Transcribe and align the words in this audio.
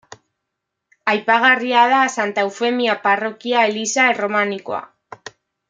Aipagarria 1.11 1.83
da 1.91 1.99
Santa 2.15 2.47
Eufemia 2.47 2.97
parrokia-eliza 3.05 4.09
erromanikoa. 4.15 4.85